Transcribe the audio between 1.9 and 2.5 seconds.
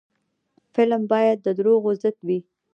ضد وي